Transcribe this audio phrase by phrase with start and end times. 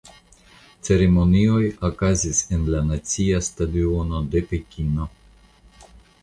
[0.87, 5.07] Ceremonioj okazis en la Nacia stadiono de Pekino.